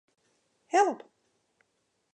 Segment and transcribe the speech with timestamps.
[0.65, 1.03] Help.